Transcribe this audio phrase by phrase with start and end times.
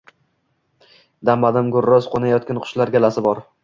[1.31, 3.49] Dam-badam gurros qo’nayotgan qushlar galasi bor.